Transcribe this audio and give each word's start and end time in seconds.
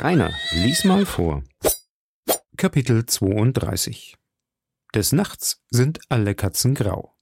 Rainer, 0.00 0.32
lies 0.52 0.84
mal 0.84 1.04
vor. 1.04 1.42
Kapitel 2.56 3.04
32 3.04 4.16
Des 4.94 5.10
Nachts 5.10 5.64
sind 5.70 5.98
alle 6.08 6.36
Katzen 6.36 6.76
grau. 6.76 7.16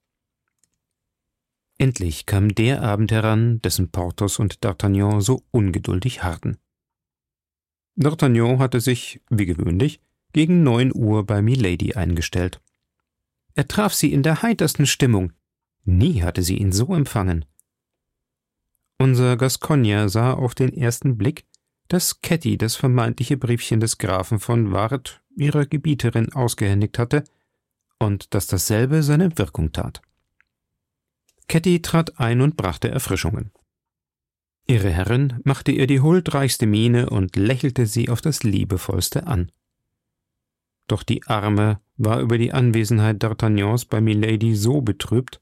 Endlich 1.78 2.26
kam 2.26 2.54
der 2.54 2.82
Abend 2.82 3.12
heran, 3.12 3.62
dessen 3.62 3.90
Porthos 3.90 4.38
und 4.38 4.58
D'Artagnan 4.58 5.22
so 5.22 5.42
ungeduldig 5.52 6.22
harrten. 6.22 6.58
D'Artagnan 7.96 8.58
hatte 8.58 8.80
sich, 8.80 9.22
wie 9.30 9.46
gewöhnlich, 9.46 10.02
gegen 10.34 10.62
neun 10.62 10.94
Uhr 10.94 11.24
bei 11.24 11.40
Milady 11.40 11.94
eingestellt. 11.94 12.60
Er 13.54 13.68
traf 13.68 13.94
sie 13.94 14.12
in 14.12 14.22
der 14.22 14.42
heitersten 14.42 14.84
Stimmung. 14.84 15.32
Nie 15.84 16.22
hatte 16.22 16.42
sie 16.42 16.58
ihn 16.58 16.72
so 16.72 16.94
empfangen. 16.94 17.46
Unser 18.98 19.38
Gascogner 19.38 20.10
sah 20.10 20.34
auf 20.34 20.54
den 20.54 20.74
ersten 20.74 21.16
Blick, 21.16 21.46
dass 21.88 22.20
Ketty 22.20 22.58
das 22.58 22.76
vermeintliche 22.76 23.36
Briefchen 23.36 23.80
des 23.80 23.98
Grafen 23.98 24.38
von 24.40 24.72
Ward 24.72 25.22
ihrer 25.36 25.66
Gebieterin 25.66 26.32
ausgehändigt 26.32 26.98
hatte 26.98 27.24
und 27.98 28.34
dass 28.34 28.46
dasselbe 28.46 29.02
seine 29.02 29.36
Wirkung 29.38 29.72
tat. 29.72 30.02
Ketty 31.48 31.80
trat 31.82 32.18
ein 32.18 32.40
und 32.40 32.56
brachte 32.56 32.88
Erfrischungen. 32.88 33.52
Ihre 34.66 34.90
Herrin 34.90 35.40
machte 35.44 35.70
ihr 35.70 35.86
die 35.86 36.00
huldreichste 36.00 36.66
Miene 36.66 37.08
und 37.08 37.36
lächelte 37.36 37.86
sie 37.86 38.08
auf 38.08 38.20
das 38.20 38.42
liebevollste 38.42 39.26
an. 39.26 39.52
Doch 40.88 41.04
die 41.04 41.24
Arme 41.26 41.80
war 41.96 42.20
über 42.20 42.36
die 42.36 42.52
Anwesenheit 42.52 43.22
D'Artagnans 43.22 43.88
bei 43.88 44.00
Milady 44.00 44.56
so 44.56 44.80
betrübt, 44.80 45.40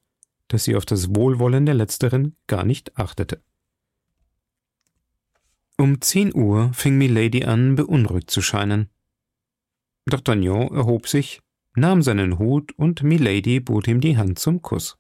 dass 0.49 0.65
sie 0.65 0.77
auf 0.77 0.85
das 0.85 1.15
Wohlwollen 1.15 1.65
der 1.65 1.75
Letzteren 1.75 2.37
gar 2.47 2.65
nicht 2.65 2.99
achtete. 2.99 3.43
Um 5.77 6.01
zehn 6.01 6.35
Uhr 6.35 6.73
fing 6.73 6.99
Milady 6.99 7.45
an, 7.45 7.75
beunruhigt 7.75 8.31
zu 8.31 8.43
scheinen. 8.43 8.91
D'Artagnan 10.09 10.73
erhob 10.73 11.09
sich, 11.09 11.41
nahm 11.75 12.03
seinen 12.03 12.39
Hut 12.39 12.73
und 12.73 13.03
Milady 13.03 13.59
bot 13.59 13.89
ihm 13.89 14.01
die 14.01 14.17
Hand 14.17 14.39
zum 14.39 14.63
Kuss. 14.63 14.99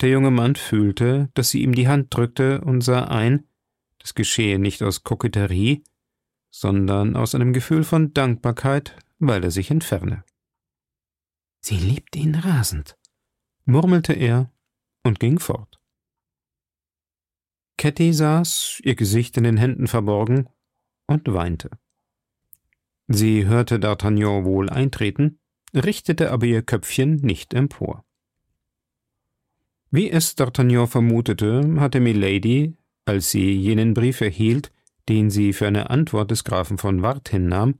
Der 0.00 0.10
junge 0.10 0.30
Mann 0.30 0.56
fühlte, 0.56 1.30
dass 1.34 1.50
sie 1.50 1.62
ihm 1.62 1.74
die 1.74 1.88
Hand 1.88 2.14
drückte 2.14 2.60
und 2.60 2.82
sah 2.82 3.04
ein, 3.04 3.48
das 3.98 4.14
geschehe 4.14 4.58
nicht 4.58 4.82
aus 4.82 5.02
Koketterie, 5.02 5.82
sondern 6.50 7.16
aus 7.16 7.34
einem 7.34 7.52
Gefühl 7.52 7.84
von 7.84 8.12
Dankbarkeit, 8.12 8.96
weil 9.18 9.42
er 9.42 9.50
sich 9.50 9.70
entferne. 9.70 10.24
Sie 11.60 11.76
liebt 11.76 12.14
ihn 12.14 12.34
rasend, 12.34 12.96
murmelte 13.64 14.12
er 14.12 14.52
und 15.02 15.18
ging 15.18 15.38
fort. 15.38 15.77
Ketty 17.78 18.12
saß, 18.12 18.80
ihr 18.82 18.96
Gesicht 18.96 19.36
in 19.36 19.44
den 19.44 19.56
Händen 19.56 19.86
verborgen, 19.86 20.48
und 21.06 21.32
weinte. 21.32 21.70
Sie 23.06 23.46
hörte 23.46 23.78
D'Artagnan 23.78 24.44
wohl 24.44 24.68
eintreten, 24.68 25.38
richtete 25.74 26.30
aber 26.30 26.44
ihr 26.44 26.62
Köpfchen 26.62 27.16
nicht 27.16 27.54
empor. 27.54 28.04
Wie 29.90 30.10
es 30.10 30.36
D'Artagnan 30.36 30.86
vermutete, 30.86 31.76
hatte 31.78 32.00
Milady, 32.00 32.76
als 33.06 33.30
sie 33.30 33.52
jenen 33.52 33.94
Brief 33.94 34.20
erhielt, 34.20 34.70
den 35.08 35.30
sie 35.30 35.52
für 35.52 35.66
eine 35.66 35.88
Antwort 35.88 36.30
des 36.30 36.44
Grafen 36.44 36.76
von 36.76 37.00
Wart 37.00 37.30
hinnahm, 37.30 37.76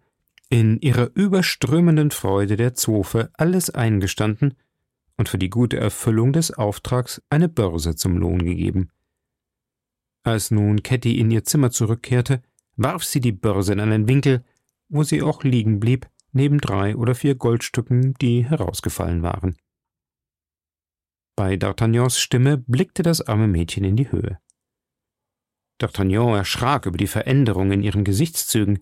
in 0.49 0.81
ihrer 0.81 1.11
überströmenden 1.15 2.13
Freude 2.13 2.57
der 2.57 2.75
Zofe 2.75 3.31
alles 3.35 3.69
eingestanden 3.69 4.55
und 5.19 5.29
für 5.29 5.39
die 5.39 5.51
gute 5.51 5.77
Erfüllung 5.77 6.33
des 6.33 6.53
Auftrags 6.53 7.21
eine 7.29 7.49
Börse 7.49 7.97
zum 7.97 8.17
Lohn 8.17 8.43
gegeben. 8.45 8.91
Als 10.23 10.51
nun 10.51 10.83
Ketty 10.83 11.19
in 11.19 11.31
ihr 11.31 11.45
Zimmer 11.45 11.71
zurückkehrte, 11.71 12.43
warf 12.77 13.05
sie 13.05 13.21
die 13.21 13.33
Börse 13.33 13.73
in 13.73 13.81
einen 13.81 14.09
Winkel, 14.09 14.45
wo 14.89 15.03
sie 15.03 15.23
auch 15.23 15.43
liegen 15.43 15.81
blieb, 15.81 16.09
neben 16.33 16.59
drei 16.59 16.97
oder 16.97 17.15
vier 17.15 17.35
Goldstücken, 17.35 18.15
die 18.15 18.45
herausgefallen 18.45 19.23
waren. 19.23 19.57
Bei 21.37 21.55
D'Artagnans 21.55 22.19
Stimme 22.19 22.59
blickte 22.59 23.03
das 23.03 23.21
arme 23.21 23.47
Mädchen 23.47 23.85
in 23.85 23.97
die 23.97 24.11
Höhe. 24.11 24.39
D'Artagnan 25.81 26.37
erschrak 26.37 26.87
über 26.87 26.99
die 26.99 27.07
Veränderung 27.07 27.71
in 27.71 27.83
ihren 27.83 28.05
Gesichtszügen. 28.05 28.81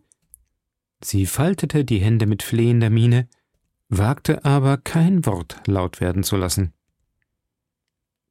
Sie 1.02 1.26
faltete 1.26 1.84
die 1.84 1.98
Hände 1.98 2.26
mit 2.26 2.42
flehender 2.42 2.88
Miene, 2.88 3.28
wagte 3.88 4.44
aber 4.44 4.78
kein 4.78 5.26
Wort 5.26 5.60
laut 5.66 6.00
werden 6.00 6.22
zu 6.22 6.36
lassen. 6.36 6.72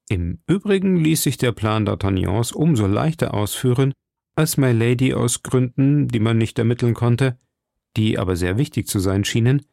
Im 0.08 0.40
Übrigen 0.48 0.98
ließ 0.98 1.24
sich 1.24 1.38
der 1.38 1.52
Plan 1.52 1.88
D'Artagnans 1.88 2.54
umso 2.54 2.86
leichter 2.86 3.34
ausführen, 3.34 3.94
als 4.36 4.58
My 4.58 4.72
Lady 4.72 5.14
aus 5.14 5.42
Gründen, 5.42 6.08
die 6.08 6.20
man 6.20 6.38
nicht 6.38 6.60
ermitteln 6.60 6.94
konnte, 6.94 7.40
die 7.98 8.20
aber 8.20 8.36
sehr 8.36 8.58
wichtig 8.58 8.88
zu 8.88 9.00
sein 9.00 9.24
schienen, 9.24 9.66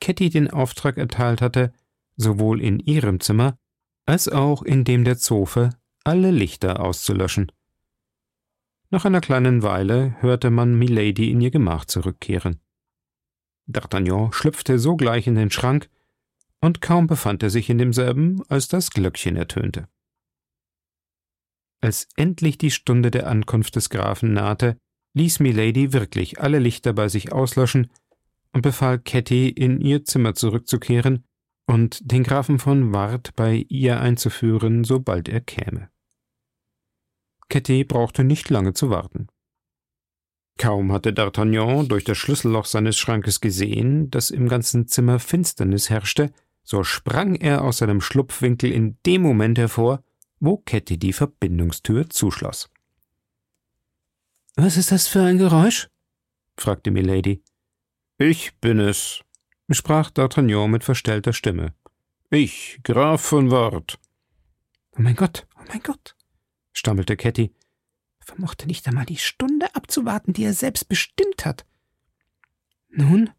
Ketty 0.00 0.30
den 0.30 0.50
Auftrag 0.50 0.98
erteilt 0.98 1.40
hatte, 1.40 1.72
sowohl 2.16 2.60
in 2.60 2.78
ihrem 2.78 3.20
Zimmer 3.20 3.58
als 4.06 4.28
auch 4.28 4.62
in 4.62 4.84
dem 4.84 5.04
der 5.04 5.16
Zofe 5.16 5.70
alle 6.04 6.30
Lichter 6.30 6.80
auszulöschen. 6.80 7.50
Nach 8.90 9.04
einer 9.04 9.22
kleinen 9.22 9.62
Weile 9.62 10.14
hörte 10.20 10.50
man 10.50 10.78
Milady 10.78 11.30
in 11.30 11.40
ihr 11.40 11.50
Gemach 11.50 11.86
zurückkehren. 11.86 12.60
D'Artagnan 13.66 14.32
schlüpfte 14.32 14.78
sogleich 14.78 15.26
in 15.26 15.34
den 15.34 15.50
Schrank 15.50 15.88
und 16.64 16.80
kaum 16.80 17.06
befand 17.06 17.42
er 17.42 17.50
sich 17.50 17.68
in 17.68 17.76
demselben, 17.76 18.42
als 18.48 18.68
das 18.68 18.90
Glöckchen 18.90 19.36
ertönte. 19.36 19.86
Als 21.82 22.08
endlich 22.16 22.56
die 22.56 22.70
Stunde 22.70 23.10
der 23.10 23.28
Ankunft 23.28 23.76
des 23.76 23.90
Grafen 23.90 24.32
nahte, 24.32 24.78
ließ 25.12 25.40
Milady 25.40 25.92
wirklich 25.92 26.40
alle 26.40 26.58
Lichter 26.58 26.94
bei 26.94 27.08
sich 27.08 27.32
auslöschen 27.32 27.90
und 28.52 28.62
befahl 28.62 28.98
Ketty, 28.98 29.50
in 29.50 29.82
ihr 29.82 30.04
Zimmer 30.04 30.34
zurückzukehren 30.34 31.24
und 31.66 32.10
den 32.10 32.22
Grafen 32.22 32.58
von 32.58 32.94
Ward 32.94 33.36
bei 33.36 33.66
ihr 33.68 34.00
einzuführen, 34.00 34.84
sobald 34.84 35.28
er 35.28 35.42
käme. 35.42 35.90
Ketty 37.50 37.84
brauchte 37.84 38.24
nicht 38.24 38.48
lange 38.48 38.72
zu 38.72 38.88
warten. 38.88 39.28
Kaum 40.56 40.92
hatte 40.92 41.10
D'Artagnan 41.10 41.88
durch 41.88 42.04
das 42.04 42.16
Schlüsselloch 42.16 42.64
seines 42.64 42.96
Schrankes 42.96 43.42
gesehen, 43.42 44.10
dass 44.10 44.30
im 44.30 44.48
ganzen 44.48 44.88
Zimmer 44.88 45.18
Finsternis 45.18 45.90
herrschte, 45.90 46.32
so 46.64 46.82
sprang 46.82 47.36
er 47.36 47.62
aus 47.62 47.78
seinem 47.78 48.00
Schlupfwinkel 48.00 48.72
in 48.72 48.98
dem 49.06 49.22
Moment 49.22 49.58
hervor, 49.58 50.02
wo 50.40 50.56
Ketty 50.56 50.98
die 50.98 51.12
Verbindungstür 51.12 52.10
zuschloss. 52.10 52.70
Was 54.56 54.76
ist 54.76 54.90
das 54.90 55.06
für 55.06 55.22
ein 55.22 55.38
Geräusch? 55.38 55.88
fragte 56.56 56.90
Milady. 56.90 57.42
Ich 58.18 58.56
bin 58.60 58.78
es, 58.78 59.22
sprach 59.70 60.10
D'Artagnan 60.10 60.68
mit 60.68 60.84
verstellter 60.84 61.32
Stimme. 61.32 61.74
Ich, 62.30 62.80
Graf 62.82 63.20
von 63.20 63.50
Ward. 63.50 63.98
Oh 64.92 65.02
mein 65.02 65.16
Gott, 65.16 65.46
oh 65.58 65.64
mein 65.68 65.82
Gott, 65.82 66.16
stammelte 66.72 67.16
Ketty. 67.16 67.52
Er 68.20 68.26
vermochte 68.26 68.66
nicht 68.66 68.86
einmal 68.86 69.06
die 69.06 69.16
Stunde 69.16 69.74
abzuwarten, 69.74 70.32
die 70.32 70.44
er 70.44 70.54
selbst 70.54 70.88
bestimmt 70.88 71.44
hat. 71.44 71.66
Nun, 72.88 73.30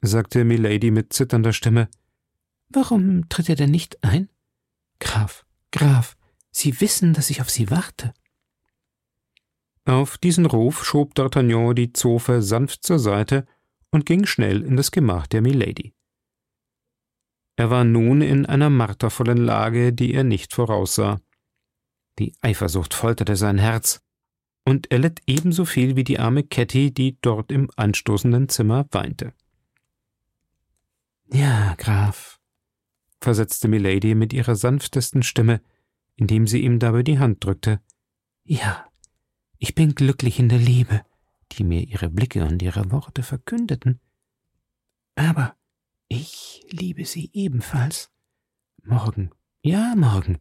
sagte 0.00 0.44
Milady 0.44 0.92
mit 0.92 1.12
zitternder 1.12 1.52
Stimme, 1.52 1.88
Warum 2.70 3.28
tritt 3.28 3.48
er 3.48 3.56
denn 3.56 3.70
nicht 3.70 4.02
ein? 4.04 4.28
Graf, 5.00 5.44
Graf, 5.72 6.16
Sie 6.50 6.80
wissen, 6.80 7.12
dass 7.14 7.30
ich 7.30 7.40
auf 7.40 7.50
Sie 7.50 7.70
warte. 7.70 8.12
Auf 9.84 10.18
diesen 10.18 10.44
Ruf 10.44 10.84
schob 10.84 11.14
D'Artagnan 11.14 11.72
die 11.72 11.92
Zofe 11.92 12.42
sanft 12.42 12.84
zur 12.84 12.98
Seite 12.98 13.46
und 13.90 14.04
ging 14.04 14.26
schnell 14.26 14.62
in 14.62 14.76
das 14.76 14.90
Gemach 14.90 15.26
der 15.26 15.40
Milady. 15.40 15.94
Er 17.56 17.70
war 17.70 17.84
nun 17.84 18.20
in 18.20 18.46
einer 18.46 18.70
martervollen 18.70 19.38
Lage, 19.38 19.92
die 19.92 20.12
er 20.12 20.24
nicht 20.24 20.52
voraussah. 20.52 21.20
Die 22.18 22.34
Eifersucht 22.40 22.94
folterte 22.94 23.34
sein 23.34 23.58
Herz, 23.58 24.00
und 24.64 24.90
er 24.92 24.98
litt 24.98 25.22
ebenso 25.26 25.64
viel 25.64 25.96
wie 25.96 26.04
die 26.04 26.18
arme 26.18 26.42
Ketty, 26.42 26.92
die 26.92 27.18
dort 27.22 27.50
im 27.50 27.70
anstoßenden 27.76 28.48
Zimmer 28.48 28.86
weinte. 28.90 29.32
Ja, 31.32 31.74
Graf, 31.76 32.37
versetzte 33.20 33.68
Milady 33.68 34.14
mit 34.14 34.32
ihrer 34.32 34.56
sanftesten 34.56 35.22
Stimme, 35.22 35.60
indem 36.16 36.46
sie 36.46 36.62
ihm 36.62 36.78
dabei 36.78 37.02
die 37.02 37.18
Hand 37.18 37.44
drückte. 37.44 37.80
Ja, 38.44 38.86
ich 39.58 39.74
bin 39.74 39.94
glücklich 39.94 40.38
in 40.38 40.48
der 40.48 40.58
Liebe, 40.58 41.02
die 41.52 41.64
mir 41.64 41.82
ihre 41.82 42.08
Blicke 42.08 42.44
und 42.44 42.62
ihre 42.62 42.90
Worte 42.90 43.22
verkündeten. 43.22 44.00
Aber 45.14 45.56
ich 46.08 46.64
liebe 46.70 47.04
sie 47.04 47.30
ebenfalls. 47.32 48.10
Morgen, 48.84 49.30
ja, 49.62 49.94
morgen, 49.96 50.38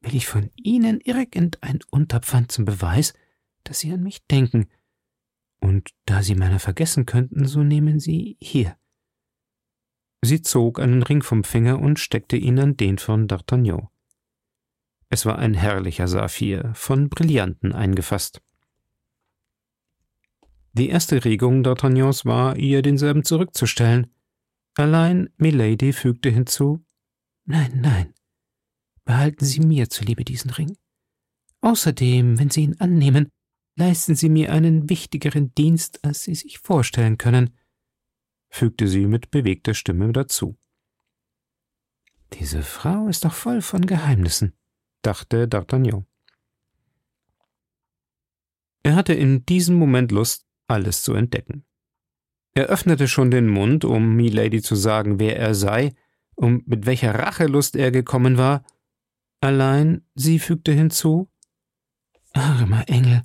will 0.00 0.14
ich 0.14 0.26
von 0.26 0.50
Ihnen 0.56 1.00
irgendein 1.00 1.80
Unterpfand 1.90 2.50
zum 2.50 2.64
Beweis, 2.64 3.12
dass 3.64 3.80
Sie 3.80 3.92
an 3.92 4.02
mich 4.02 4.26
denken. 4.26 4.68
Und 5.60 5.90
da 6.06 6.22
Sie 6.22 6.34
meiner 6.34 6.58
vergessen 6.58 7.06
könnten, 7.06 7.46
so 7.46 7.62
nehmen 7.62 8.00
Sie 8.00 8.36
hier 8.40 8.76
Sie 10.24 10.40
zog 10.40 10.78
einen 10.78 11.02
Ring 11.02 11.22
vom 11.22 11.42
Finger 11.42 11.80
und 11.80 11.98
steckte 11.98 12.36
ihn 12.36 12.58
an 12.60 12.76
den 12.76 12.98
von 12.98 13.26
D'Artagnan. 13.26 13.88
Es 15.08 15.26
war 15.26 15.38
ein 15.38 15.52
herrlicher 15.52 16.06
Saphir, 16.08 16.72
von 16.74 17.08
Brillanten 17.08 17.72
eingefasst. 17.72 18.40
Die 20.72 20.88
erste 20.88 21.24
Regung 21.24 21.62
D'Artagnans 21.62 22.24
war, 22.24 22.56
ihr 22.56 22.82
denselben 22.82 23.24
zurückzustellen. 23.24 24.06
Allein 24.76 25.28
Milady 25.36 25.92
fügte 25.92 26.30
hinzu 26.30 26.84
Nein, 27.44 27.80
nein. 27.82 28.14
Behalten 29.04 29.44
Sie 29.44 29.60
mir 29.60 29.90
zuliebe 29.90 30.24
diesen 30.24 30.50
Ring. 30.50 30.76
Außerdem, 31.60 32.38
wenn 32.38 32.50
Sie 32.50 32.62
ihn 32.62 32.80
annehmen, 32.80 33.28
leisten 33.76 34.14
Sie 34.14 34.28
mir 34.28 34.52
einen 34.52 34.88
wichtigeren 34.88 35.52
Dienst, 35.54 36.04
als 36.04 36.22
Sie 36.22 36.34
sich 36.36 36.60
vorstellen 36.60 37.18
können, 37.18 37.50
fügte 38.52 38.86
sie 38.86 39.06
mit 39.06 39.30
bewegter 39.30 39.74
Stimme 39.74 40.12
dazu. 40.12 40.58
Diese 42.34 42.62
Frau 42.62 43.08
ist 43.08 43.24
doch 43.24 43.32
voll 43.32 43.62
von 43.62 43.86
Geheimnissen, 43.86 44.54
dachte 45.02 45.46
D'Artagnan. 45.46 46.04
Er 48.82 48.94
hatte 48.94 49.14
in 49.14 49.46
diesem 49.46 49.76
Moment 49.76 50.12
Lust, 50.12 50.46
alles 50.66 51.02
zu 51.02 51.14
entdecken. 51.14 51.64
Er 52.54 52.66
öffnete 52.66 53.08
schon 53.08 53.30
den 53.30 53.48
Mund, 53.48 53.84
um 53.84 54.14
Milady 54.16 54.60
zu 54.60 54.74
sagen, 54.74 55.18
wer 55.18 55.38
er 55.38 55.54
sei 55.54 55.94
und 56.34 56.68
mit 56.68 56.86
welcher 56.86 57.14
Rachelust 57.14 57.76
er 57.76 57.90
gekommen 57.90 58.36
war, 58.36 58.64
allein 59.40 60.06
sie 60.14 60.38
fügte 60.38 60.72
hinzu 60.72 61.30
Armer 62.32 62.88
Engel, 62.88 63.22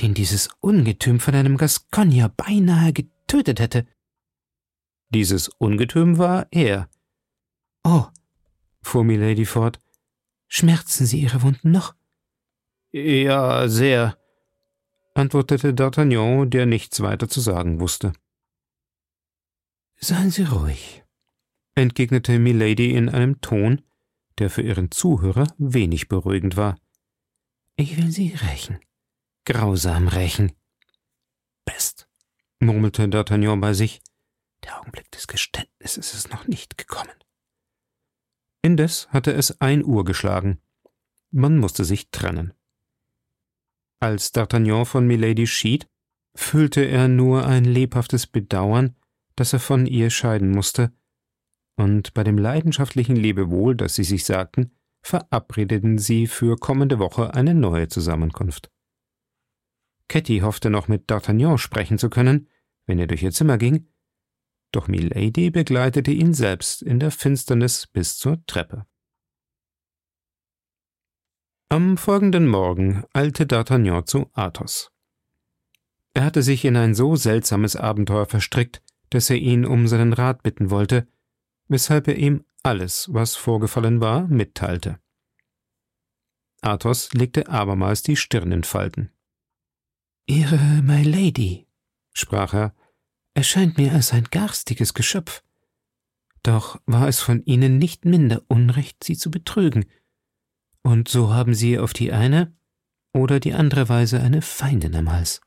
den 0.00 0.14
dieses 0.14 0.48
Ungetüm 0.60 1.20
von 1.20 1.34
einem 1.34 1.56
Gascogner 1.56 2.28
beinahe 2.28 2.92
getötet 2.92 3.60
hätte. 3.60 3.86
Dieses 5.10 5.48
Ungetüm 5.48 6.18
war 6.18 6.46
er. 6.50 6.88
Oh, 7.84 8.06
fuhr 8.82 9.04
Milady 9.04 9.44
fort, 9.44 9.78
schmerzen 10.48 11.06
Sie 11.06 11.20
Ihre 11.20 11.42
Wunden 11.42 11.70
noch? 11.70 11.94
Ja, 12.92 13.68
sehr, 13.68 14.18
antwortete 15.14 15.72
D'Artagnan, 15.72 16.46
der 16.46 16.66
nichts 16.66 17.00
weiter 17.00 17.28
zu 17.28 17.40
sagen 17.40 17.80
wusste. 17.80 18.12
Seien 19.98 20.30
Sie 20.30 20.44
ruhig, 20.44 21.04
entgegnete 21.74 22.38
Milady 22.38 22.90
in 22.94 23.08
einem 23.08 23.40
Ton, 23.40 23.82
der 24.38 24.50
für 24.50 24.62
ihren 24.62 24.90
Zuhörer 24.90 25.46
wenig 25.58 26.08
beruhigend 26.08 26.56
war. 26.56 26.76
Ich 27.76 27.96
will 27.96 28.10
Sie 28.10 28.34
rächen, 28.34 28.78
grausam 29.44 30.08
rächen. 30.08 30.52
Pest, 31.64 32.08
murmelte 32.60 33.04
D'Artagnan 33.04 33.60
bei 33.60 33.72
sich. 33.72 34.00
Der 34.64 34.80
Augenblick 34.80 35.10
des 35.12 35.26
Geständnisses 35.26 36.14
ist 36.14 36.30
noch 36.30 36.46
nicht 36.46 36.78
gekommen. 36.78 37.14
Indes 38.62 39.08
hatte 39.10 39.32
es 39.32 39.60
ein 39.60 39.84
Uhr 39.84 40.04
geschlagen. 40.04 40.60
Man 41.30 41.58
musste 41.58 41.84
sich 41.84 42.10
trennen. 42.10 42.52
Als 44.00 44.34
D'Artagnan 44.34 44.84
von 44.84 45.06
Milady 45.06 45.46
schied, 45.46 45.88
fühlte 46.34 46.82
er 46.82 47.08
nur 47.08 47.46
ein 47.46 47.64
lebhaftes 47.64 48.26
Bedauern, 48.26 48.96
dass 49.36 49.52
er 49.52 49.60
von 49.60 49.86
ihr 49.86 50.10
scheiden 50.10 50.50
musste, 50.50 50.92
und 51.78 52.14
bei 52.14 52.24
dem 52.24 52.38
leidenschaftlichen 52.38 53.16
Lebewohl, 53.16 53.76
das 53.76 53.94
sie 53.94 54.04
sich 54.04 54.24
sagten, 54.24 54.72
verabredeten 55.02 55.98
sie 55.98 56.26
für 56.26 56.56
kommende 56.56 56.98
Woche 56.98 57.34
eine 57.34 57.54
neue 57.54 57.88
Zusammenkunft. 57.88 58.70
Ketty 60.08 60.38
hoffte 60.40 60.70
noch 60.70 60.88
mit 60.88 61.10
D'Artagnan 61.10 61.58
sprechen 61.58 61.98
zu 61.98 62.10
können, 62.10 62.48
wenn 62.86 62.98
er 62.98 63.06
durch 63.06 63.22
ihr 63.22 63.32
Zimmer 63.32 63.58
ging, 63.58 63.88
doch 64.76 64.88
Milady 64.88 65.50
begleitete 65.50 66.10
ihn 66.10 66.34
selbst 66.34 66.82
in 66.82 67.00
der 67.00 67.10
Finsternis 67.10 67.86
bis 67.86 68.18
zur 68.18 68.44
Treppe. 68.46 68.86
Am 71.68 71.96
folgenden 71.96 72.46
Morgen 72.46 73.04
eilte 73.12 73.44
D'Artagnan 73.44 74.04
zu 74.04 74.30
Athos. 74.34 74.92
Er 76.14 76.24
hatte 76.24 76.42
sich 76.42 76.64
in 76.64 76.76
ein 76.76 76.94
so 76.94 77.16
seltsames 77.16 77.74
Abenteuer 77.74 78.26
verstrickt, 78.26 78.82
dass 79.10 79.30
er 79.30 79.36
ihn 79.36 79.64
um 79.64 79.88
seinen 79.88 80.12
Rat 80.12 80.42
bitten 80.42 80.70
wollte, 80.70 81.08
weshalb 81.68 82.06
er 82.08 82.16
ihm 82.16 82.44
alles, 82.62 83.12
was 83.12 83.34
vorgefallen 83.34 84.00
war, 84.00 84.26
mitteilte. 84.28 85.00
Athos 86.60 87.12
legte 87.14 87.48
abermals 87.48 88.02
die 88.02 88.16
Stirn 88.16 88.52
in 88.52 88.64
Falten. 88.64 89.10
Ihre 90.26 90.82
My 90.82 91.02
Lady, 91.02 91.66
sprach 92.12 92.54
er, 92.54 92.74
erscheint 93.36 93.76
mir 93.76 93.92
als 93.92 94.12
ein 94.12 94.24
garstiges 94.30 94.94
Geschöpf. 94.94 95.42
Doch 96.42 96.80
war 96.86 97.06
es 97.06 97.20
von 97.20 97.44
Ihnen 97.44 97.76
nicht 97.76 98.04
minder 98.06 98.42
Unrecht, 98.48 99.04
sie 99.04 99.16
zu 99.16 99.30
betrügen, 99.30 99.84
und 100.82 101.08
so 101.08 101.34
haben 101.34 101.54
Sie 101.54 101.78
auf 101.78 101.92
die 101.92 102.12
eine 102.12 102.56
oder 103.12 103.38
die 103.40 103.52
andere 103.52 103.88
Weise 103.88 104.20
eine 104.20 104.40
Feindin 104.40 104.94
am 104.94 105.12
Hals. 105.12 105.40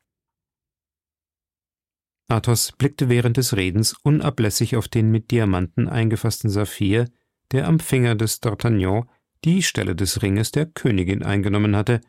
Athos 2.27 2.73
blickte 2.73 3.09
während 3.09 3.37
des 3.37 3.55
Redens 3.55 3.93
unablässig 4.03 4.75
auf 4.75 4.87
den 4.87 5.09
mit 5.09 5.31
Diamanten 5.31 5.87
eingefassten 5.87 6.49
Saphir, 6.49 7.09
der 7.51 7.67
am 7.67 7.79
Finger 7.79 8.13
des 8.13 8.43
D'Artagnan 8.43 9.07
die 9.45 9.63
Stelle 9.63 9.95
des 9.95 10.21
Ringes 10.21 10.51
der 10.51 10.67
Königin 10.67 11.23
eingenommen 11.23 11.75
hatte, 11.75 12.01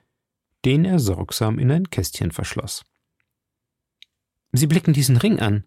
den 0.66 0.84
er 0.84 0.98
sorgsam 0.98 1.58
in 1.58 1.70
ein 1.70 1.88
Kästchen 1.88 2.32
verschloss. 2.32 2.84
Sie 4.52 4.66
blicken 4.66 4.92
diesen 4.92 5.16
Ring 5.16 5.38
an, 5.40 5.64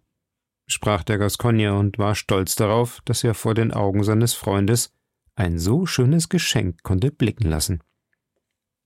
sprach 0.68 1.04
der 1.04 1.18
Gascogner 1.18 1.78
und 1.78 1.98
war 1.98 2.16
stolz 2.16 2.56
darauf, 2.56 3.02
dass 3.06 3.24
er 3.24 3.34
vor 3.34 3.54
den 3.54 3.72
Augen 3.72 4.04
seines 4.04 4.34
Freundes 4.34 4.94
ein 5.36 5.58
so 5.58 5.86
schönes 5.86 6.30
Geschenk 6.30 6.84
konnte 6.84 7.12
blicken 7.12 7.50
lassen. 7.50 7.82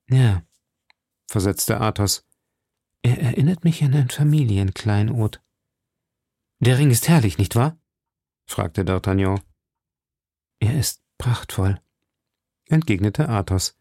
Ja, 0.10 0.44
versetzte 1.28 1.82
Athos, 1.82 2.26
er 3.02 3.20
erinnert 3.20 3.64
mich 3.64 3.84
an 3.84 3.94
ein 3.94 4.10
Familienkleinod. 4.10 5.42
Der 6.60 6.78
Ring 6.78 6.92
ist 6.92 7.08
herrlich, 7.08 7.38
nicht 7.38 7.56
wahr? 7.56 7.80
fragte 8.46 8.84
D'Artagnan. 8.84 9.42
Er 10.60 10.80
ist 10.80 11.04
prachtvoll, 11.18 11.80
entgegnete 12.66 13.30
Athos. 13.30 13.78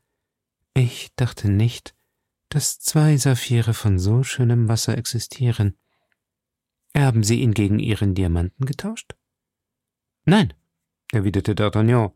Ich 0.74 1.14
dachte 1.16 1.48
nicht, 1.48 1.94
dass 2.50 2.80
zwei 2.80 3.16
Saphire 3.16 3.74
von 3.74 3.98
so 3.98 4.22
schönem 4.22 4.68
Wasser 4.68 4.98
existieren. 4.98 5.78
Haben 6.96 7.22
Sie 7.22 7.40
ihn 7.42 7.52
gegen 7.52 7.78
Ihren 7.78 8.14
Diamanten 8.14 8.64
getauscht? 8.64 9.14
Nein, 10.24 10.54
erwiderte 11.12 11.54
D'Artagnan. 11.54 12.12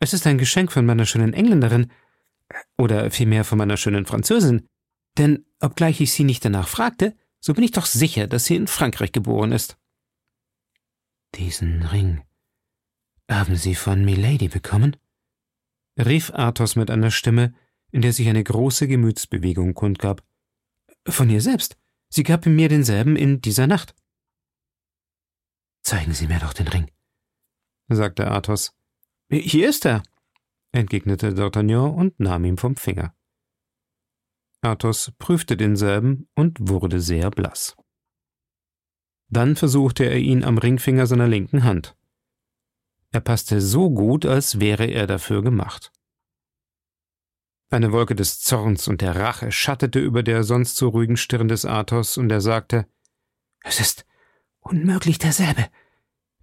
Es 0.00 0.14
ist 0.14 0.26
ein 0.26 0.38
Geschenk 0.38 0.72
von 0.72 0.86
meiner 0.86 1.06
schönen 1.06 1.34
Engländerin, 1.34 1.92
oder 2.76 3.10
vielmehr 3.10 3.44
von 3.44 3.58
meiner 3.58 3.76
schönen 3.76 4.06
Französin, 4.06 4.66
denn 5.18 5.44
obgleich 5.60 6.00
ich 6.00 6.12
sie 6.12 6.24
nicht 6.24 6.44
danach 6.44 6.68
fragte, 6.68 7.14
so 7.40 7.54
bin 7.54 7.64
ich 7.64 7.72
doch 7.72 7.86
sicher, 7.86 8.26
dass 8.26 8.44
sie 8.44 8.56
in 8.56 8.66
Frankreich 8.66 9.12
geboren 9.12 9.52
ist. 9.52 9.76
Diesen 11.34 11.82
Ring 11.82 12.22
haben 13.30 13.56
Sie 13.56 13.74
von 13.74 14.04
Milady 14.04 14.48
bekommen? 14.48 14.96
rief 15.98 16.30
Athos 16.30 16.76
mit 16.76 16.90
einer 16.90 17.10
Stimme, 17.10 17.54
in 17.90 18.02
der 18.02 18.12
sich 18.12 18.28
eine 18.28 18.42
große 18.42 18.88
Gemütsbewegung 18.88 19.74
kundgab. 19.74 20.22
Von 21.06 21.30
ihr 21.30 21.40
selbst. 21.40 21.76
Sie 22.08 22.22
gab 22.22 22.46
mir 22.46 22.68
denselben 22.68 23.16
in 23.16 23.40
dieser 23.40 23.66
Nacht. 23.66 23.94
Zeigen 25.82 26.14
Sie 26.14 26.26
mir 26.28 26.38
doch 26.38 26.52
den 26.52 26.68
Ring, 26.68 26.90
sagte 27.88 28.30
Athos. 28.30 28.76
Hier 29.30 29.68
ist 29.68 29.84
er, 29.84 30.02
entgegnete 30.72 31.30
D'Artagnan 31.30 31.94
und 31.94 32.20
nahm 32.20 32.44
ihn 32.44 32.56
vom 32.56 32.76
Finger. 32.76 33.14
Athos 34.60 35.12
prüfte 35.18 35.56
denselben 35.56 36.28
und 36.34 36.56
wurde 36.60 37.00
sehr 37.00 37.30
blass. 37.30 37.76
Dann 39.28 39.56
versuchte 39.56 40.04
er 40.04 40.18
ihn 40.18 40.44
am 40.44 40.58
Ringfinger 40.58 41.06
seiner 41.06 41.26
linken 41.26 41.64
Hand. 41.64 41.96
Er 43.10 43.20
passte 43.20 43.60
so 43.60 43.90
gut, 43.90 44.24
als 44.24 44.60
wäre 44.60 44.86
er 44.86 45.06
dafür 45.06 45.42
gemacht. 45.42 45.90
Eine 47.70 47.90
Wolke 47.92 48.14
des 48.14 48.40
Zorns 48.40 48.86
und 48.88 49.00
der 49.00 49.16
Rache 49.16 49.50
schattete 49.50 49.98
über 49.98 50.22
der 50.22 50.44
sonst 50.44 50.76
so 50.76 50.90
ruhigen 50.90 51.16
Stirn 51.16 51.48
des 51.48 51.64
Athos, 51.64 52.18
und 52.18 52.30
er 52.30 52.42
sagte 52.42 52.86
Es 53.62 53.80
ist 53.80 54.04
unmöglich 54.62 55.18
derselbe. 55.18 55.68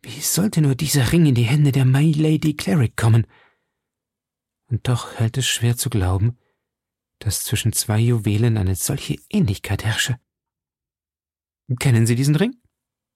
Wie 0.01 0.21
sollte 0.21 0.61
nur 0.61 0.75
dieser 0.75 1.11
Ring 1.11 1.25
in 1.25 1.35
die 1.35 1.43
Hände 1.43 1.71
der 1.71 1.85
My 1.85 2.11
Lady 2.11 2.53
Cleric 2.55 2.95
kommen? 2.95 3.27
Und 4.67 4.87
doch 4.87 5.15
hält 5.15 5.37
es 5.37 5.47
schwer 5.47 5.75
zu 5.75 5.89
glauben, 5.89 6.37
dass 7.19 7.43
zwischen 7.43 7.73
zwei 7.73 7.99
Juwelen 7.99 8.57
eine 8.57 8.75
solche 8.75 9.17
Ähnlichkeit 9.29 9.83
herrsche. 9.83 10.19
Kennen 11.79 12.07
Sie 12.07 12.15
diesen 12.15 12.35
Ring? 12.35 12.55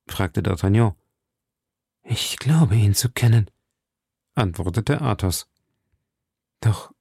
fragte 0.08 0.42
D'Artagnan. 0.42 0.96
Ich 2.04 2.38
glaube 2.38 2.76
ihn 2.76 2.94
zu 2.94 3.10
kennen, 3.12 3.50
antwortete 4.36 5.02
Athos. 5.02 5.50
Doch 6.60 6.94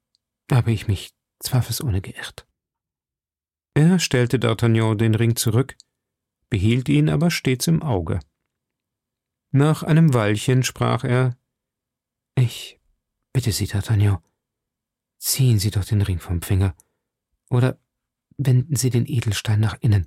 habe 0.50 0.72
ich 0.72 0.86
mich 0.86 1.12
zweifelsohne 1.40 2.00
geirrt. 2.00 2.46
Er 3.74 3.98
stellte 3.98 4.38
D'Artagnan 4.38 4.96
den 4.96 5.14
Ring 5.14 5.34
zurück, 5.34 5.76
behielt 6.52 6.90
ihn 6.90 7.08
aber 7.08 7.30
stets 7.30 7.66
im 7.66 7.82
Auge. 7.82 8.20
Nach 9.52 9.82
einem 9.82 10.12
Weilchen 10.12 10.62
sprach 10.62 11.02
er 11.02 11.34
Ich 12.34 12.78
bitte 13.32 13.52
Sie, 13.52 13.66
D'Artagnan, 13.66 14.18
ziehen 15.18 15.58
Sie 15.58 15.70
doch 15.70 15.86
den 15.86 16.02
Ring 16.02 16.18
vom 16.18 16.42
Finger, 16.42 16.76
oder 17.48 17.80
wenden 18.36 18.76
Sie 18.76 18.90
den 18.90 19.06
Edelstein 19.06 19.60
nach 19.60 19.78
innen. 19.80 20.06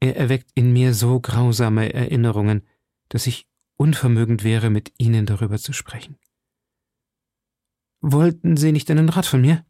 Er 0.00 0.16
erweckt 0.16 0.50
in 0.54 0.70
mir 0.70 0.92
so 0.92 1.18
grausame 1.18 1.94
Erinnerungen, 1.94 2.68
dass 3.08 3.26
ich 3.26 3.48
unvermögend 3.76 4.44
wäre, 4.44 4.68
mit 4.68 4.92
Ihnen 4.98 5.24
darüber 5.24 5.58
zu 5.58 5.72
sprechen. 5.72 6.18
Wollten 8.02 8.58
Sie 8.58 8.72
nicht 8.72 8.90
einen 8.90 9.08
Rat 9.08 9.24
von 9.24 9.40
mir? 9.40 9.64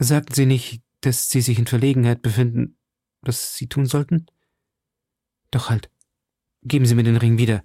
Sagten 0.00 0.34
Sie 0.34 0.46
nicht, 0.46 0.82
dass 1.02 1.28
Sie 1.28 1.42
sich 1.42 1.60
in 1.60 1.68
Verlegenheit 1.68 2.22
befinden, 2.22 2.76
was 3.20 3.54
Sie 3.54 3.68
tun 3.68 3.86
sollten? 3.86 4.26
Doch 5.50 5.70
halt, 5.70 5.90
geben 6.62 6.86
Sie 6.86 6.94
mir 6.94 7.04
den 7.04 7.16
Ring 7.16 7.38
wieder. 7.38 7.64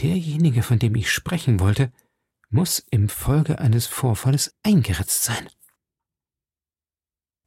Derjenige, 0.00 0.62
von 0.62 0.78
dem 0.78 0.94
ich 0.94 1.10
sprechen 1.10 1.60
wollte, 1.60 1.92
muss 2.50 2.78
im 2.90 3.08
Folge 3.08 3.58
eines 3.58 3.86
Vorfalles 3.86 4.56
eingeritzt 4.62 5.24
sein. 5.24 5.48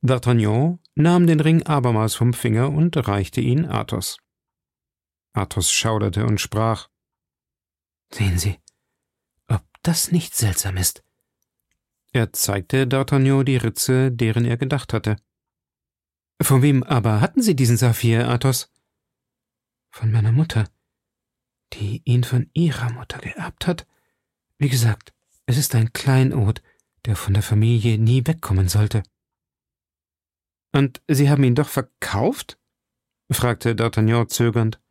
D'Artagnan 0.03 0.79
nahm 0.96 1.25
den 1.25 1.39
Ring 1.39 1.63
abermals 1.63 2.15
vom 2.15 2.34
Finger 2.34 2.70
und 2.70 2.96
reichte 3.08 3.41
ihn 3.41 3.65
Athos. 3.65 4.17
Athos 5.34 5.72
schauderte 5.72 6.25
und 6.25 6.39
sprach 6.39 6.89
Sehen 8.13 8.38
Sie, 8.38 8.60
ob 9.48 9.63
das 9.82 10.12
nicht 10.12 10.36
seltsam 10.36 10.77
ist. 10.77 11.03
Er 12.13 12.32
zeigte 12.32 12.86
D'Artagnan 12.86 13.44
die 13.44 13.58
Ritze, 13.58 14.12
deren 14.12 14.46
er 14.46 14.58
gedacht 14.58 14.94
hatte. 14.94 15.17
Von 16.41 16.62
wem 16.62 16.84
aber 16.84 17.20
hatten 17.20 17.41
Sie 17.41 17.55
diesen 17.55 17.77
Saphir, 17.77 18.29
Athos? 18.29 18.72
Von 19.95 20.11
meiner 20.11 20.33
Mutter, 20.33 20.69
die 21.71 22.01
ihn 22.03 22.25
von 22.25 22.49
ihrer 22.51 22.91
Mutter 22.91 23.17
geerbt 23.19 23.65
hat. 23.65 23.87
Wie 24.57 24.67
gesagt, 24.67 25.13
es 25.45 25.57
ist 25.57 25.73
ein 25.73 25.93
Kleinod, 25.93 26.61
der 27.05 27.15
von 27.15 27.33
der 27.33 27.41
Familie 27.41 27.97
nie 27.97 28.27
wegkommen 28.27 28.67
sollte. 28.67 29.03
Und 30.73 31.01
Sie 31.07 31.29
haben 31.29 31.45
ihn 31.45 31.55
doch 31.55 31.69
verkauft? 31.69 32.59
fragte 33.31 33.73
D'Artagnan 33.73 34.27
zögernd. 34.27 34.81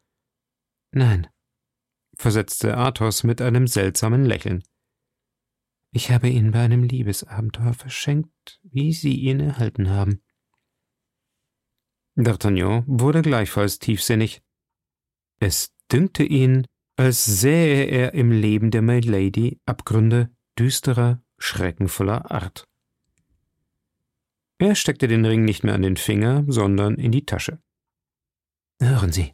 Nein, 0.90 1.28
versetzte 2.16 2.78
Athos 2.78 3.25
mit 3.25 3.42
einem 3.42 3.66
seltsamen 3.66 4.25
Lächeln. 4.25 4.64
Ich 5.90 6.12
habe 6.12 6.30
ihn 6.30 6.52
bei 6.52 6.61
einem 6.64 6.82
Liebesabenteuer 6.82 7.75
verschenkt, 7.75 8.58
wie 8.62 8.94
Sie 8.94 9.16
ihn 9.16 9.40
erhalten 9.40 9.90
haben. 9.90 10.23
D'Artagnan 12.16 12.84
wurde 12.87 13.20
gleichfalls 13.20 13.78
tiefsinnig. 13.78 14.44
Es 15.45 15.75
dünkte 15.93 16.23
ihn, 16.25 16.67
als 16.97 17.27
sähe 17.27 17.85
er 17.85 18.15
im 18.15 18.31
Leben 18.31 18.71
der 18.71 18.81
Milady 18.81 19.61
Abgründe 19.67 20.35
düsterer, 20.59 21.23
schreckenvoller 21.37 22.31
Art. 22.31 22.67
Er 24.57 24.75
steckte 24.75 25.07
den 25.07 25.27
Ring 25.27 25.45
nicht 25.45 25.63
mehr 25.63 25.75
an 25.75 25.83
den 25.83 25.99
Finger, 25.99 26.45
sondern 26.49 26.95
in 26.95 27.13
die 27.13 27.27
Tasche. 27.27 27.63
Hören 28.81 29.13
Sie, 29.13 29.33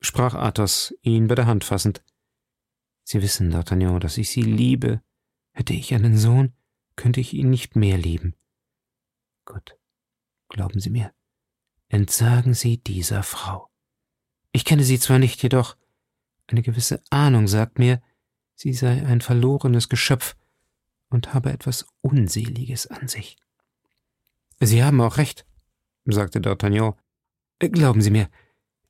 sprach 0.00 0.36
Athos, 0.36 0.94
ihn 1.02 1.26
bei 1.26 1.34
der 1.34 1.46
Hand 1.46 1.64
fassend. 1.64 2.04
Sie 3.02 3.20
wissen, 3.20 3.52
D'Artagnan, 3.52 3.98
dass 3.98 4.18
ich 4.18 4.30
Sie 4.30 4.42
liebe. 4.42 5.02
Hätte 5.52 5.74
ich 5.74 5.94
einen 5.94 6.16
Sohn, 6.16 6.52
könnte 6.94 7.18
ich 7.18 7.34
ihn 7.34 7.50
nicht 7.50 7.74
mehr 7.74 7.98
lieben. 7.98 8.36
Gut, 9.46 9.76
glauben 10.48 10.78
Sie 10.78 10.90
mir, 10.90 11.12
entsagen 11.88 12.54
Sie 12.54 12.76
dieser 12.76 13.24
Frau. 13.24 13.73
Ich 14.54 14.64
kenne 14.64 14.84
sie 14.84 15.00
zwar 15.00 15.18
nicht, 15.18 15.42
jedoch 15.42 15.76
eine 16.46 16.62
gewisse 16.62 17.02
Ahnung 17.10 17.48
sagt 17.48 17.80
mir, 17.80 18.00
sie 18.54 18.72
sei 18.72 19.04
ein 19.04 19.20
verlorenes 19.20 19.88
Geschöpf 19.88 20.36
und 21.10 21.34
habe 21.34 21.50
etwas 21.52 21.86
Unseliges 22.02 22.86
an 22.86 23.08
sich. 23.08 23.36
Sie 24.60 24.84
haben 24.84 25.00
auch 25.00 25.16
recht, 25.16 25.44
sagte 26.04 26.38
D'Artagnan. 26.38 26.94
Glauben 27.58 28.00
Sie 28.00 28.10
mir, 28.10 28.28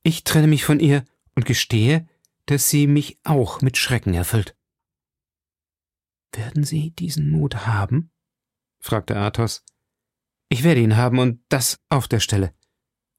ich 0.03 0.25
trenne 0.25 0.49
mich 0.49 0.65
von 0.65 0.81
ihr 0.81 1.05
und 1.35 1.47
gestehe, 1.47 2.07
dass 2.45 2.69
sie 2.69 2.87
mich 2.87 3.19
auch 3.25 3.63
mit 3.63 3.79
Schrecken 3.79 4.13
erfüllt. 4.13 4.55
Werden 6.35 6.65
Sie 6.65 6.91
diesen 6.91 7.31
Mut 7.31 7.67
haben? 7.67 8.11
fragte 8.81 9.17
Athos. 9.17 9.65
Ich 10.51 10.63
werde 10.63 10.83
ihn 10.83 10.97
haben 10.97 11.19
und 11.19 11.43
das 11.49 11.81
auf 11.89 12.07
der 12.07 12.21
Stelle, 12.21 12.53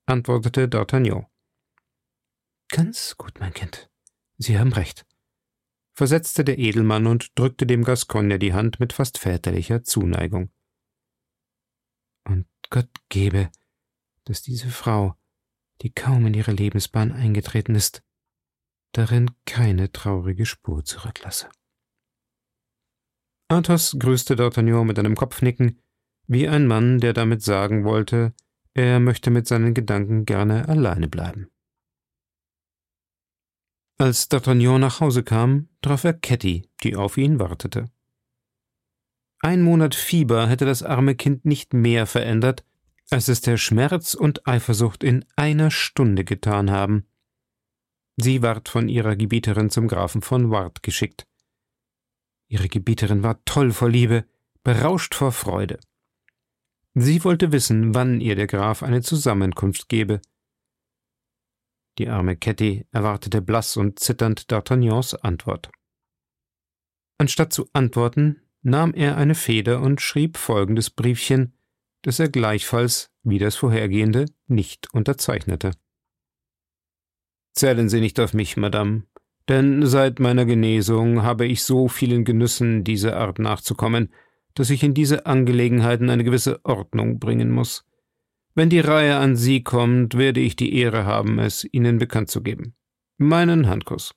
antwortete 0.06 0.68
D'Artagnan. 0.68 1.26
Ganz 2.70 3.16
gut, 3.18 3.40
mein 3.40 3.54
Kind. 3.54 3.90
Sie 4.38 4.60
haben 4.60 4.74
recht, 4.74 5.06
versetzte 5.94 6.44
der 6.44 6.58
Edelmann 6.58 7.08
und 7.08 7.38
drückte 7.38 7.66
dem 7.66 7.84
Gascogner 7.84 8.38
die 8.38 8.54
Hand 8.54 8.80
mit 8.80 8.94
fast 8.94 9.18
väterlicher 9.18 9.84
Zuneigung. 9.84 10.52
Und 12.28 12.48
Gott 12.70 12.90
gebe, 13.10 13.50
dass 14.26 14.42
diese 14.42 14.70
Frau, 14.70 15.16
die 15.82 15.94
kaum 15.94 16.26
in 16.26 16.34
ihre 16.34 16.52
Lebensbahn 16.52 17.12
eingetreten 17.12 17.76
ist, 17.76 18.04
darin 18.92 19.32
keine 19.46 19.92
traurige 19.92 20.46
Spur 20.46 20.84
zurücklasse. 20.84 21.50
Athos 23.48 23.96
grüßte 24.00 24.36
D'Artagnan 24.36 24.86
mit 24.86 24.98
einem 24.98 25.16
Kopfnicken, 25.16 25.80
wie 26.28 26.48
ein 26.48 26.66
Mann, 26.66 27.00
der 27.00 27.14
damit 27.14 27.44
sagen 27.44 27.84
wollte, 27.84 28.34
er 28.74 29.00
möchte 29.00 29.30
mit 29.30 29.48
seinen 29.48 29.74
Gedanken 29.74 30.26
gerne 30.26 30.68
alleine 30.68 31.08
bleiben. 31.08 31.52
Als 33.98 34.30
D'Artagnan 34.30 34.80
nach 34.80 35.00
Hause 35.00 35.24
kam, 35.24 35.70
traf 35.82 36.04
er 36.04 36.14
Ketty, 36.14 36.70
die 36.84 36.98
auf 36.98 37.18
ihn 37.18 37.40
wartete. 37.40 37.86
Ein 39.40 39.62
Monat 39.62 39.96
Fieber 39.96 40.48
hätte 40.48 40.66
das 40.66 40.84
arme 40.84 41.16
Kind 41.16 41.46
nicht 41.46 41.74
mehr 41.74 42.06
verändert, 42.06 42.66
als 43.10 43.30
es 43.30 43.40
der 43.42 43.58
Schmerz 43.58 44.14
und 44.14 44.48
Eifersucht 44.48 45.04
in 45.04 45.24
einer 45.36 45.72
Stunde 45.72 46.26
getan 46.26 46.72
haben. 46.72 47.06
Sie 48.18 48.42
ward 48.42 48.68
von 48.68 48.90
ihrer 48.90 49.16
Gebieterin 49.16 49.70
zum 49.70 49.88
Grafen 49.88 50.22
von 50.22 50.52
Ward 50.52 50.84
geschickt. 50.84 51.26
Ihre 52.48 52.68
Gebieterin 52.68 53.24
war 53.24 53.44
toll 53.46 53.72
vor 53.72 53.90
Liebe, 53.90 54.26
berauscht 54.64 55.16
vor 55.16 55.32
Freude. 55.32 55.80
Sie 56.96 57.24
wollte 57.24 57.52
wissen, 57.52 57.94
wann 57.94 58.20
ihr 58.20 58.36
der 58.36 58.48
Graf 58.48 58.84
eine 58.84 59.02
Zusammenkunft 59.02 59.90
gebe. 59.90 60.22
Die 61.98 62.10
arme 62.10 62.36
Ketty 62.36 62.86
erwartete 62.92 63.42
blass 63.42 63.78
und 63.78 64.00
zitternd 64.00 64.52
D'Artagnans 64.52 65.16
Antwort. 65.16 65.72
Anstatt 67.18 67.54
zu 67.54 67.70
antworten, 67.72 68.42
nahm 68.62 68.94
er 68.94 69.18
eine 69.18 69.36
Feder 69.36 69.82
und 69.82 70.02
schrieb 70.02 70.38
folgendes 70.38 70.90
Briefchen, 70.90 71.54
das 72.02 72.20
er 72.20 72.30
gleichfalls, 72.30 73.12
wie 73.24 73.40
das 73.40 73.56
vorhergehende, 73.56 74.26
nicht 74.48 74.94
unterzeichnete. 74.94 75.72
Zählen 77.54 77.88
Sie 77.88 78.02
nicht 78.02 78.20
auf 78.20 78.34
mich, 78.34 78.58
Madame, 78.58 79.04
denn 79.48 79.86
seit 79.86 80.20
meiner 80.20 80.46
Genesung 80.46 81.24
habe 81.24 81.46
ich 81.46 81.64
so 81.64 81.88
vielen 81.88 82.26
Genüssen 82.26 82.84
dieser 82.84 83.18
Art 83.18 83.40
nachzukommen, 83.40 84.12
dass 84.56 84.70
ich 84.70 84.84
in 84.84 84.94
diese 84.94 85.26
Angelegenheiten 85.26 86.10
eine 86.10 86.24
gewisse 86.24 86.64
Ordnung 86.66 87.20
bringen 87.20 87.52
muss. 87.52 87.86
Wenn 88.58 88.70
die 88.70 88.80
Reihe 88.80 89.18
an 89.18 89.36
Sie 89.36 89.64
kommt, 89.64 90.18
werde 90.18 90.40
ich 90.40 90.56
die 90.56 90.74
Ehre 90.74 91.06
haben, 91.06 91.40
es 91.40 91.68
Ihnen 91.70 91.98
bekannt 91.98 92.30
zu 92.30 92.42
geben. 92.42 92.74
Meinen 93.18 93.68
Handkuss. 93.68 94.16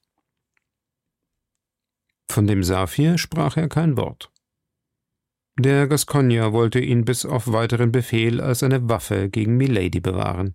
Von 2.30 2.46
dem 2.46 2.62
Saphir 2.62 3.18
sprach 3.18 3.56
er 3.56 3.68
kein 3.68 3.96
Wort. 3.96 4.30
Der 5.58 5.88
Gascogner 5.88 6.52
wollte 6.52 6.78
ihn 6.78 7.04
bis 7.04 7.26
auf 7.26 7.50
weiteren 7.50 7.90
Befehl 7.90 8.40
als 8.40 8.62
eine 8.62 8.88
Waffe 8.88 9.28
gegen 9.28 9.56
Milady 9.56 9.98
bewahren. 9.98 10.54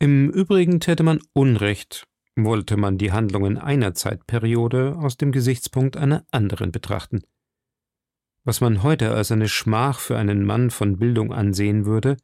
Im 0.00 0.28
Übrigen 0.30 0.80
täte 0.80 1.04
man 1.04 1.20
Unrecht, 1.34 2.08
wollte 2.34 2.76
man 2.76 2.98
die 2.98 3.12
Handlungen 3.12 3.58
einer 3.58 3.94
Zeitperiode 3.94 4.96
aus 4.96 5.16
dem 5.16 5.30
Gesichtspunkt 5.30 5.96
einer 5.96 6.26
anderen 6.32 6.72
betrachten. 6.72 7.22
Was 8.42 8.60
man 8.60 8.82
heute 8.82 9.12
als 9.12 9.30
eine 9.30 9.48
Schmach 9.48 10.00
für 10.00 10.18
einen 10.18 10.44
Mann 10.44 10.70
von 10.70 10.98
Bildung 10.98 11.32
ansehen 11.32 11.86
würde, 11.86 12.16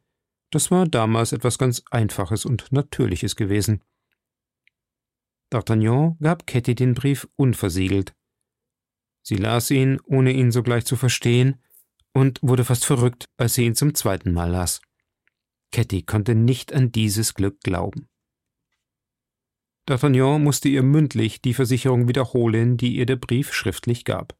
das 0.52 0.71
war 0.71 0.87
damals 0.87 1.32
etwas 1.32 1.59
ganz 1.59 1.82
Einfaches 1.90 2.44
und 2.44 2.71
Natürliches 2.73 3.37
gewesen. 3.37 3.82
D'Artagnan 5.50 6.16
gab 6.21 6.47
Ketty 6.47 6.75
den 6.75 6.94
Brief 6.94 7.28
unversiegelt. 7.37 8.14
Sie 9.23 9.37
las 9.37 9.71
ihn, 9.71 9.99
ohne 10.04 10.32
ihn 10.32 10.52
sogleich 10.52 10.85
zu 10.85 10.97
verstehen, 10.97 11.62
und 12.12 12.38
wurde 12.42 12.64
fast 12.64 12.85
verrückt, 12.85 13.30
als 13.38 13.54
sie 13.54 13.64
ihn 13.64 13.75
zum 13.75 13.94
zweiten 13.94 14.32
Mal 14.32 14.50
las. 14.50 14.82
Ketty 15.71 16.02
konnte 16.02 16.35
nicht 16.35 16.73
an 16.75 16.92
dieses 16.92 17.32
Glück 17.32 17.61
glauben. 17.61 18.09
D'Artagnan 19.88 20.38
musste 20.38 20.68
ihr 20.68 20.82
mündlich 20.82 21.40
die 21.40 21.54
Versicherung 21.54 22.09
wiederholen, 22.09 22.76
die 22.76 22.97
ihr 22.97 23.06
der 23.06 23.16
Brief 23.16 23.54
schriftlich 23.54 24.04
gab. 24.04 24.37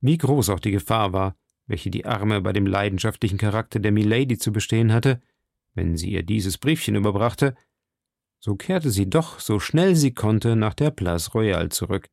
Wie 0.00 0.18
groß 0.18 0.50
auch 0.50 0.60
die 0.60 0.72
Gefahr 0.72 1.12
war, 1.12 1.36
welche 1.66 1.90
die 1.90 2.06
Arme 2.06 2.40
bei 2.40 2.52
dem 2.52 2.66
leidenschaftlichen 2.66 3.38
Charakter 3.38 3.78
der 3.78 3.92
Milady 3.92 4.38
zu 4.38 4.52
bestehen 4.52 4.92
hatte, 4.92 5.20
wenn 5.74 5.96
sie 5.96 6.10
ihr 6.10 6.22
dieses 6.22 6.58
Briefchen 6.58 6.94
überbrachte, 6.94 7.54
so 8.38 8.56
kehrte 8.56 8.90
sie 8.90 9.08
doch, 9.08 9.40
so 9.40 9.58
schnell 9.58 9.96
sie 9.96 10.12
konnte, 10.12 10.54
nach 10.56 10.74
der 10.74 10.90
Place 10.90 11.34
Royale 11.34 11.70
zurück. 11.70 12.10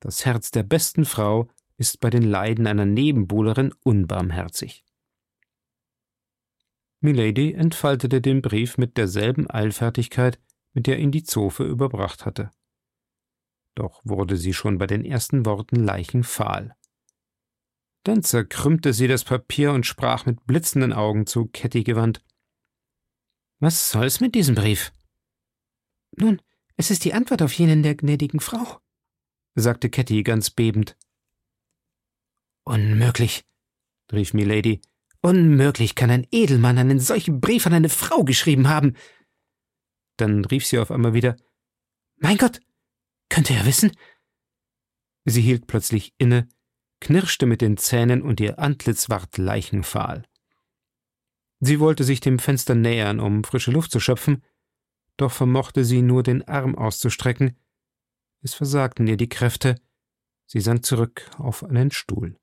Das 0.00 0.26
Herz 0.26 0.50
der 0.50 0.62
besten 0.62 1.04
Frau 1.04 1.48
ist 1.78 2.00
bei 2.00 2.10
den 2.10 2.22
Leiden 2.22 2.66
einer 2.66 2.84
Nebenbuhlerin 2.84 3.72
unbarmherzig. 3.82 4.84
Milady 7.00 7.52
entfaltete 7.52 8.20
den 8.20 8.42
Brief 8.42 8.78
mit 8.78 8.96
derselben 8.96 9.48
Eilfertigkeit, 9.50 10.38
mit 10.72 10.86
der 10.86 10.98
ihn 10.98 11.10
die 11.10 11.22
Zofe 11.22 11.64
überbracht 11.64 12.26
hatte. 12.26 12.50
Doch 13.74 14.00
wurde 14.04 14.36
sie 14.36 14.52
schon 14.52 14.78
bei 14.78 14.86
den 14.86 15.04
ersten 15.04 15.46
Worten 15.46 15.76
leichenfahl. 15.76 16.74
Dann 18.06 18.22
zerkrümmte 18.22 18.92
sie 18.92 19.08
das 19.08 19.24
Papier 19.24 19.72
und 19.72 19.84
sprach 19.84 20.26
mit 20.26 20.46
blitzenden 20.46 20.92
Augen 20.92 21.26
zu 21.26 21.46
Ketty 21.46 21.82
gewandt. 21.82 22.24
Was 23.58 23.90
soll's 23.90 24.20
mit 24.20 24.36
diesem 24.36 24.54
Brief? 24.54 24.92
Nun, 26.12 26.40
es 26.76 26.92
ist 26.92 27.04
die 27.04 27.14
Antwort 27.14 27.42
auf 27.42 27.52
jenen 27.54 27.82
der 27.82 27.96
gnädigen 27.96 28.38
Frau, 28.38 28.78
sagte 29.56 29.90
Ketty 29.90 30.22
ganz 30.22 30.50
bebend. 30.50 30.96
Unmöglich, 32.62 33.44
rief 34.12 34.34
Milady. 34.34 34.80
Unmöglich 35.20 35.96
kann 35.96 36.10
ein 36.10 36.28
Edelmann 36.30 36.78
einen 36.78 37.00
solchen 37.00 37.40
Brief 37.40 37.66
an 37.66 37.74
eine 37.74 37.88
Frau 37.88 38.22
geschrieben 38.22 38.68
haben. 38.68 38.94
Dann 40.16 40.44
rief 40.44 40.64
sie 40.64 40.78
auf 40.78 40.92
einmal 40.92 41.14
wieder 41.14 41.34
Mein 42.18 42.38
Gott, 42.38 42.60
könnte 43.30 43.54
er 43.54 43.66
wissen? 43.66 43.90
Sie 45.24 45.42
hielt 45.42 45.66
plötzlich 45.66 46.14
inne, 46.18 46.46
knirschte 47.00 47.46
mit 47.46 47.60
den 47.60 47.76
Zähnen 47.76 48.22
und 48.22 48.40
ihr 48.40 48.58
Antlitz 48.58 49.08
ward 49.08 49.38
leichenfahl. 49.38 50.24
Sie 51.60 51.80
wollte 51.80 52.04
sich 52.04 52.20
dem 52.20 52.38
Fenster 52.38 52.74
nähern, 52.74 53.20
um 53.20 53.44
frische 53.44 53.70
Luft 53.70 53.90
zu 53.90 54.00
schöpfen, 54.00 54.42
doch 55.16 55.32
vermochte 55.32 55.84
sie 55.84 56.02
nur 56.02 56.22
den 56.22 56.46
Arm 56.46 56.74
auszustrecken. 56.74 57.58
Es 58.42 58.54
versagten 58.54 59.06
ihr 59.06 59.16
die 59.16 59.28
Kräfte, 59.28 59.76
sie 60.46 60.60
sank 60.60 60.84
zurück 60.84 61.30
auf 61.38 61.64
einen 61.64 61.90
Stuhl. 61.90 62.38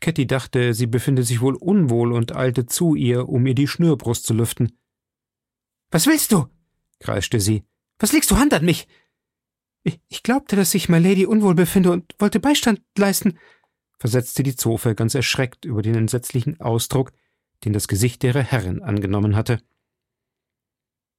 Ketty 0.00 0.26
dachte, 0.26 0.74
sie 0.74 0.86
befinde 0.86 1.22
sich 1.22 1.40
wohl 1.40 1.54
unwohl 1.54 2.12
und 2.12 2.34
eilte 2.34 2.66
zu 2.66 2.94
ihr, 2.94 3.28
um 3.28 3.46
ihr 3.46 3.54
die 3.54 3.68
Schnürbrust 3.68 4.26
zu 4.26 4.34
lüften. 4.34 4.78
Was 5.90 6.06
willst 6.06 6.32
du? 6.32 6.46
kreischte 6.98 7.40
sie. 7.40 7.64
Was 7.98 8.12
legst 8.12 8.30
du 8.30 8.36
Hand 8.36 8.52
an 8.52 8.64
mich? 8.64 8.88
Ich, 9.84 10.22
glaubte, 10.22 10.56
dass 10.56 10.70
sich 10.70 10.88
my 10.88 10.98
Lady 10.98 11.26
unwohl 11.26 11.54
befinde 11.54 11.92
und 11.92 12.14
wollte 12.18 12.40
Beistand 12.40 12.80
leisten, 12.96 13.38
versetzte 13.98 14.42
die 14.42 14.56
Zofe 14.56 14.94
ganz 14.94 15.14
erschreckt 15.14 15.66
über 15.66 15.82
den 15.82 15.94
entsetzlichen 15.94 16.58
Ausdruck, 16.60 17.12
den 17.64 17.74
das 17.74 17.86
Gesicht 17.86 18.24
ihrer 18.24 18.42
Herrin 18.42 18.82
angenommen 18.82 19.36
hatte. 19.36 19.60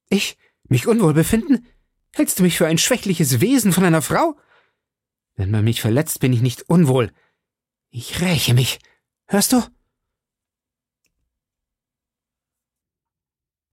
Ich 0.08 0.36
mich 0.68 0.86
unwohl 0.86 1.14
befinden? 1.14 1.66
Hältst 2.12 2.38
du 2.38 2.42
mich 2.42 2.56
für 2.56 2.66
ein 2.66 2.78
schwächliches 2.78 3.40
Wesen 3.40 3.72
von 3.72 3.84
einer 3.84 4.02
Frau? 4.02 4.36
Wenn 5.36 5.50
man 5.50 5.64
mich 5.64 5.80
verletzt, 5.80 6.20
bin 6.20 6.32
ich 6.32 6.42
nicht 6.42 6.68
unwohl. 6.68 7.12
Ich 7.90 8.20
räche 8.20 8.54
mich. 8.54 8.78
Hörst 9.26 9.52
du? 9.52 9.62